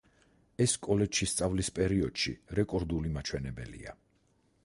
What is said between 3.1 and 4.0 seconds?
მაჩვენებელია.